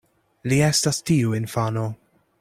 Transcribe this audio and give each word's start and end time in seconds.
Li 0.53 0.57
estas 0.67 0.99
tiu 1.09 1.35
infano. 1.43 1.85